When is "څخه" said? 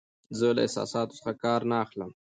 1.19-1.31